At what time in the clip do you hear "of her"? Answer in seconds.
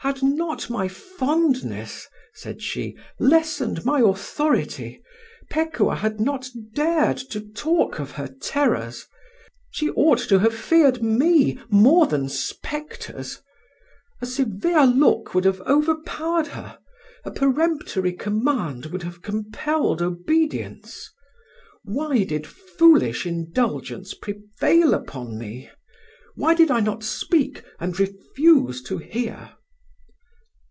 7.98-8.28